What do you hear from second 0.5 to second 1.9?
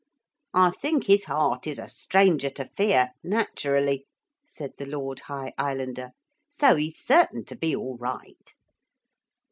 'I think his heart is a